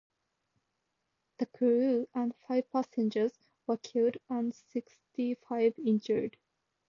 The 1.37 1.45
crew 1.45 2.07
and 2.15 2.33
five 2.47 2.71
passengers 2.71 3.37
were 3.67 3.77
killed 3.77 4.17
and 4.31 4.51
sixty-five 4.51 5.75
injured. 5.77 6.37